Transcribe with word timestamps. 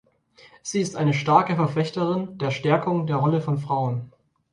Sie 0.63 0.81
ist 0.81 0.95
eine 0.95 1.13
starke 1.13 1.55
Verfechterin 1.55 2.39
der 2.39 2.49
Stärkung 2.49 3.05
der 3.05 3.17
Rolle 3.17 3.39
von 3.39 3.59
Frauen. 3.59 4.09